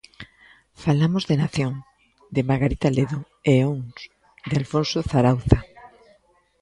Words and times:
Falamos 0.83 1.23
de 1.29 1.35
Nación, 1.43 1.73
de 2.35 2.41
Margarita 2.49 2.89
Ledo, 2.97 3.19
e 3.51 3.53
Ons, 3.73 3.97
de 4.49 4.55
Alfonso 4.61 4.97
Zarauza. 5.09 5.59